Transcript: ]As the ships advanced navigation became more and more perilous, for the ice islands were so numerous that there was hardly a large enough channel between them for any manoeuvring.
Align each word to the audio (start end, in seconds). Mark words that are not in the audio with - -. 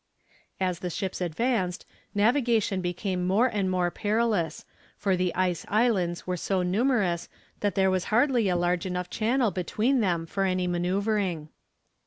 ]As 0.69 0.79
the 0.79 0.89
ships 0.89 1.21
advanced 1.21 1.85
navigation 2.15 2.81
became 2.81 3.27
more 3.27 3.45
and 3.45 3.69
more 3.69 3.91
perilous, 3.91 4.65
for 4.97 5.15
the 5.15 5.31
ice 5.35 5.63
islands 5.69 6.25
were 6.25 6.37
so 6.37 6.63
numerous 6.63 7.29
that 7.59 7.75
there 7.75 7.91
was 7.91 8.05
hardly 8.05 8.49
a 8.49 8.55
large 8.55 8.87
enough 8.87 9.11
channel 9.11 9.51
between 9.51 9.99
them 9.99 10.25
for 10.25 10.45
any 10.45 10.65
manoeuvring. 10.65 11.49